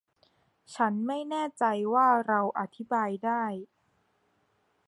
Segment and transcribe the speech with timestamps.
[0.75, 1.63] ฉันไม่แน่ใจ
[1.93, 3.43] ว่าเราอธิบายได้